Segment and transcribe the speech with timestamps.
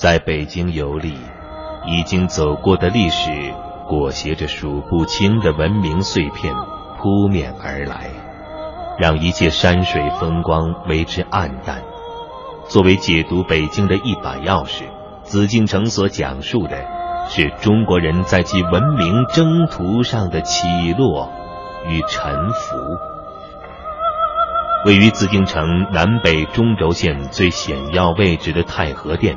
[0.00, 1.12] 在北京游历，
[1.86, 3.30] 已经走过的历史
[3.86, 6.54] 裹挟着数不清的文明碎片
[6.96, 8.08] 扑面而来，
[8.98, 11.82] 让一切山水风光为之黯淡。
[12.66, 14.84] 作为解读北京的一把钥匙，
[15.22, 16.82] 紫禁城所讲述的
[17.28, 21.30] 是中国人在其文明征途上的起落
[21.86, 22.78] 与沉浮。
[24.86, 29.36] 位于紫禁城南北中轴线最险要位置的太和殿。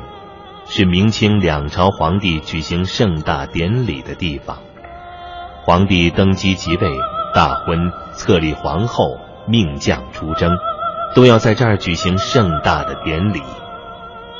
[0.66, 4.58] 是明清两朝皇帝举行盛大典礼的地方，
[5.64, 6.90] 皇帝登基即位、
[7.34, 10.56] 大婚、册立皇后、命将出征，
[11.14, 13.42] 都要在这儿举行盛大的典礼。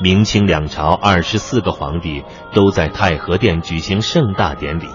[0.01, 4.87] 明清两朝二十四个皇帝都在太和殿举行盛大典礼，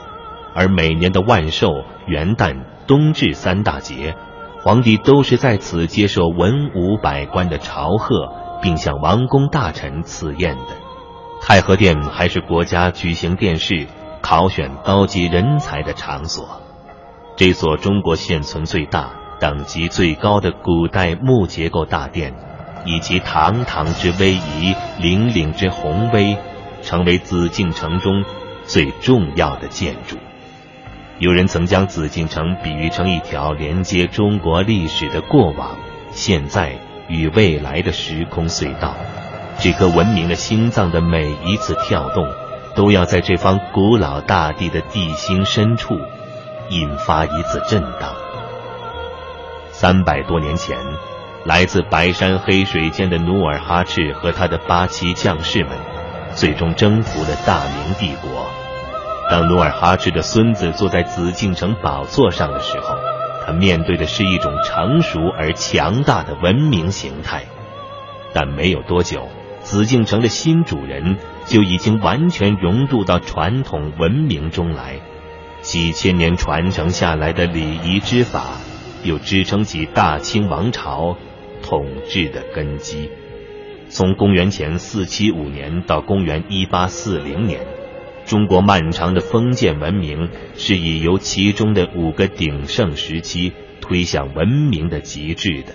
[0.53, 1.69] 而每年的万寿、
[2.07, 4.17] 元旦、冬至三大节，
[4.63, 10.90] 皇帝都是在此接受文武百官的朝贺，并向王公大臣赐宴的。
[11.41, 13.87] 太和殿还是国家举行殿试、
[14.21, 16.61] 考选高级人才的场所。
[17.37, 22.35] 这所中国现存最大、等级最高的古代木结构大殿，
[22.85, 26.37] 以其堂堂之威仪、凛凛之宏威，
[26.83, 28.25] 成为紫禁城中
[28.65, 30.19] 最重要的建筑。
[31.19, 35.79] 有人曾将紫禁城比喻成一条连接中国历史的过往、
[36.13, 38.95] 现在与未来的时空隧道。
[39.63, 42.27] 这颗文明的心脏的每一次跳动，
[42.75, 46.01] 都要在这方古老大地的地心深处
[46.71, 48.15] 引发一次震荡。
[49.71, 50.79] 三百多年前，
[51.45, 55.73] 来自白山黑水间的努尔哈赤和他的八旗将士们，
[56.35, 58.47] 最终征服了大明帝国。
[59.31, 62.97] 当努尔哈赤的孙子坐在紫禁城宝座上的时候，
[63.45, 67.45] 他面对的是一种成熟而强大的文明形态。
[68.33, 69.29] 但没有多久。
[69.63, 71.17] 紫禁城的新主人
[71.47, 75.01] 就已经完全融入到传统文明中来，
[75.61, 78.57] 几千年传承下来的礼仪之法，
[79.05, 81.17] 又支撑起大清王朝
[81.63, 83.11] 统治的根基。
[83.91, 87.61] 从公元前四七五年到公元一八四零年，
[88.25, 95.75] 中国漫长的封建文明是以由其中的五个鼎盛时期推向文明的极致的。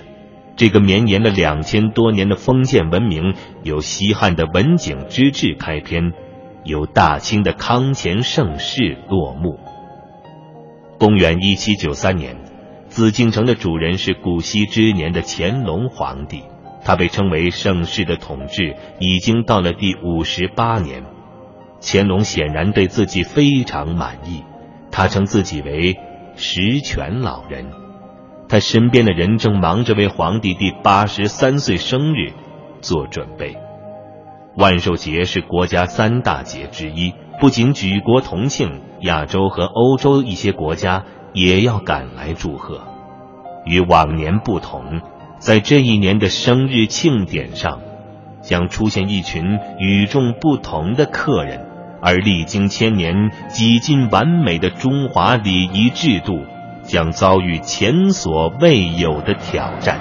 [0.55, 3.33] 这个绵延了两千多年的封建文明，
[3.63, 6.13] 由西汉的文景之治开篇，
[6.63, 9.59] 由大清的康乾盛世落幕。
[10.97, 12.37] 公元一七九三年，
[12.87, 16.43] 紫禁城的主人是古稀之年的乾隆皇帝，
[16.85, 21.03] 他被称为盛世的统治已经到了第五十八年。
[21.81, 24.45] 乾隆显然对自己非常满意，
[24.89, 25.97] 他称自己为
[26.37, 27.84] 十全老人。
[28.47, 32.33] 他身边的人正忙着为皇帝第八十三岁生日
[32.81, 33.57] 做准备。
[34.55, 42.81] 万寿节是国家三大节之一，不仅举国同庆，亚洲和欧洲一些国家也要赶来祝贺。
[43.65, 45.01] 与往年不同，
[45.39, 47.81] 在这一年的生日庆典上，
[48.41, 51.65] 将出现一群与众不同的客人，
[52.01, 56.39] 而历经千年、几近完美的中华礼仪制度。
[56.87, 59.99] 将遭遇前所未有的挑战。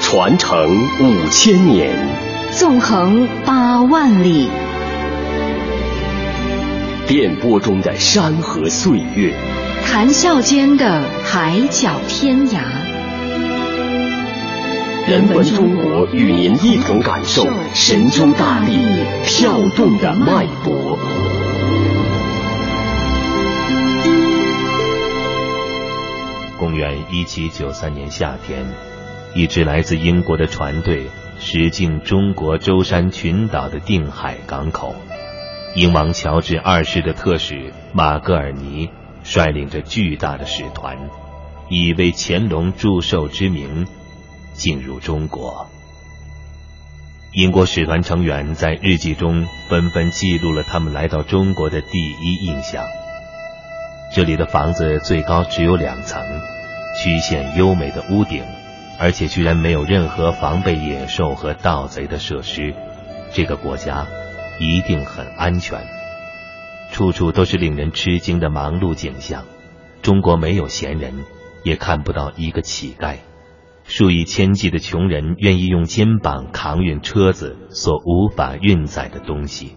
[0.00, 0.68] 传承
[1.00, 1.96] 五千年，
[2.50, 4.50] 纵横八万里，
[7.06, 9.34] 电波中的山河岁月，
[9.86, 12.81] 谈笑间的海角天涯。
[15.08, 18.78] 人文中国与您一同感受神州大地
[19.24, 20.96] 跳动的脉搏。
[26.56, 28.64] 公元一七九三年夏天，
[29.34, 31.06] 一支来自英国的船队
[31.40, 34.94] 驶进中国舟山群岛的定海港口。
[35.74, 38.88] 英王乔治二世的特使马格尔尼
[39.24, 40.96] 率领着巨大的使团，
[41.68, 43.86] 以为乾隆祝寿之名。
[44.54, 45.68] 进入中国，
[47.32, 52.84] 英国使团成员在日记中纷纷记录了他们来到中国的第一印象。
[54.14, 56.22] 这里的房子最高只有两层，
[57.02, 58.44] 曲线优美的屋顶，
[58.98, 62.74] 而且居然没有任何防备野兽和盗贼的设施。
[63.32, 64.06] 这个国家
[64.58, 65.80] 一定很安全，
[66.90, 69.44] 处处都是令人吃惊的忙碌景象。
[70.02, 71.24] 中国没有闲人，
[71.62, 73.16] 也看不到一个乞丐。
[73.84, 79.76] 数以千计的穷人愿意用肩膀扛运车子所无法运载的东西。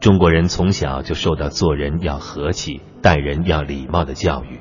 [0.00, 4.60] 中国人从小就受到做人要和气、待人要礼貌的教育。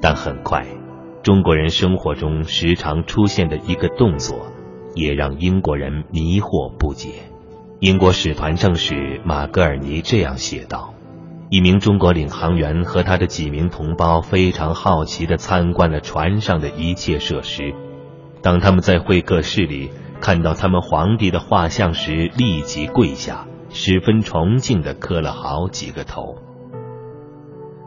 [0.00, 0.66] 但很快，
[1.22, 4.52] 中国人生活中时常出现的一个动作，
[4.94, 7.08] 也让英国人迷惑不解。
[7.80, 10.94] 英国使团正使马格尔尼这样写道
[11.48, 17.72] ：“一名中国领航员和他的几名同胞非常好奇地参观了船上的一切设施。
[18.42, 19.90] 当他们在会客室里
[20.20, 26.36] 看到他们皇帝的画像时，立即跪下，十分崇敬地磕了好几个头。”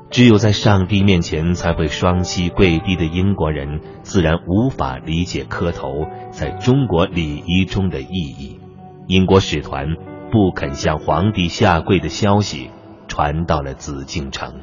[0.09, 8.59] 只有在上帝面前才会双膝跪地的英国人，自然无法理解磕头在中国礼仪中的意义。
[9.07, 9.85] 英国使团
[10.31, 12.71] 不肯向皇帝下跪的消息
[13.19, 14.61] 传到了紫禁城，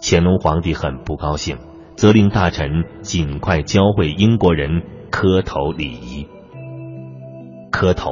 [0.00, 1.58] 乾隆皇帝很不高兴，
[1.94, 6.26] 责令大臣尽快教会英国人磕头礼仪。
[7.70, 8.10] 磕头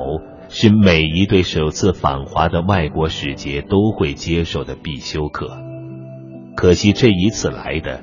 [0.48, 5.58] 是每一对首次访华的外国使节都会接受的必修课。
[6.54, 8.00] 可惜这一次来的，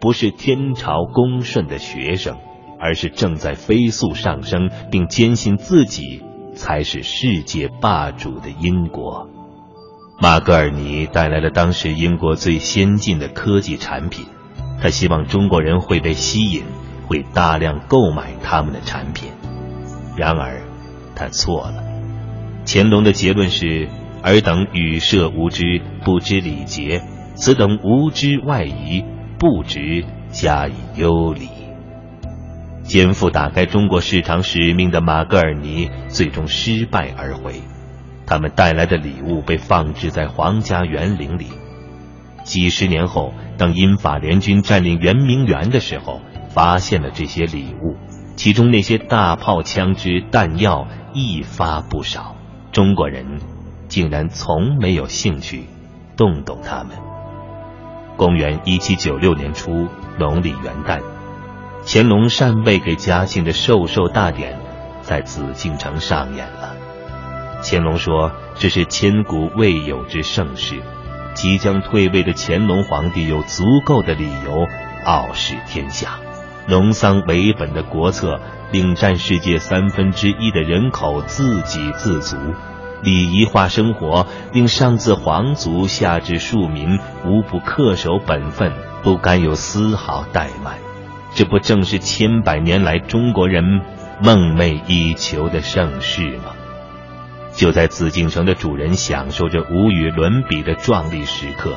[0.00, 2.36] 不是天朝恭顺的学生，
[2.80, 6.20] 而是正在飞速上升并坚信自己
[6.56, 9.28] 才是世界霸主的英国。
[10.20, 14.26] 马格尔尼带来了当时英国最先进的科技产品，
[14.82, 16.64] 他希望中国人会被吸引，
[17.06, 19.30] 会大量购买他们的产品。
[20.16, 20.60] 然而，
[21.14, 21.84] 他错了。
[22.66, 23.88] 乾隆的结论是：
[24.24, 27.00] 尔等语涉无知，不知礼节。
[27.36, 29.04] 此等无知外夷，
[29.38, 31.48] 不值加以优礼。
[32.82, 37.62] 肩负打开中国市场使命的马格尔尼最终失败而回，
[38.28, 41.46] 他们带来的礼物被放置在皇家园林里。
[42.44, 46.20] 几十年后，当英法联军占领圆明园的时候，
[46.50, 47.96] 发现了这些礼物，
[48.36, 52.36] 其中那些大炮、枪支、弹药一发不少。
[52.70, 53.40] 中国人
[53.88, 55.64] 竟然从没有兴趣
[56.14, 56.98] 动动他们。
[58.18, 59.88] 公元一七九六年初，
[60.18, 61.00] 农历元旦，
[61.86, 64.58] 乾隆禅位给嘉庆的授寿大典
[65.00, 66.74] 在紫禁城上演了。
[67.62, 70.82] 乾隆说：“这是千古未有之盛事，
[71.34, 74.66] 即将退位的乾隆皇帝有足够的理由
[75.04, 76.20] 傲视天下。
[76.66, 78.40] 农桑为本的国策，
[78.70, 82.36] 令占世界三分之一的人口自给自足。”
[83.00, 88.72] 礼仪化生活令上自皇族下至庶民无不恪守本分，
[89.04, 90.78] 不敢有丝毫怠慢。
[91.32, 93.82] 这不正是千百年来中国人
[94.20, 96.56] 梦寐以求的盛世吗？
[97.58, 101.76] 就在紫禁城的主人享受着无与伦比的壮丽时刻，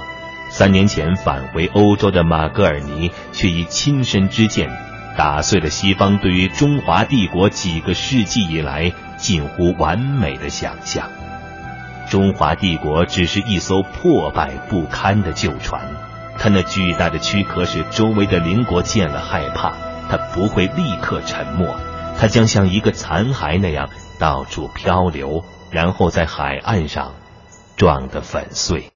[0.52, 4.70] 三年前返回欧洲的马格尔尼却以亲身之见
[5.18, 8.94] 打碎了西方对于中华帝国几个世纪以来。
[9.18, 11.08] 近乎完美的想象，
[12.10, 15.82] 中华帝国只是一艘破败不堪的旧船，
[16.40, 19.74] 它那巨大的躯壳使周围的邻国见了害怕。
[20.10, 21.76] 它不会立刻沉没，
[22.20, 27.14] 它将像一个残骸那样到处漂流，然后在海岸上
[27.78, 28.90] 撞得粉碎。